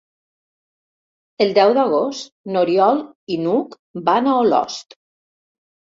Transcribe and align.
El 1.45 1.53
deu 1.59 1.75
d'agost 1.79 2.33
n'Oriol 2.55 3.05
i 3.37 3.41
n'Hug 3.45 3.79
van 4.13 4.35
a 4.35 4.39
Olost. 4.43 5.03